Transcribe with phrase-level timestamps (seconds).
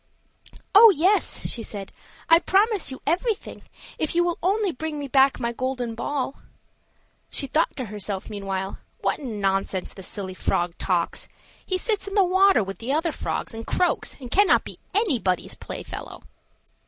[0.73, 1.97] "Oh, yes!" said she;
[2.35, 3.61] "I promise you every thing,
[3.99, 6.41] if you will only bring me back my golden ball."
[7.29, 11.29] She thought to herself, meanwhile: "What nonsense the silly frog talks!
[11.63, 15.53] He sits in the water with the other frogs, and croaks, and cannot be anybody's
[15.53, 16.23] playfellow!"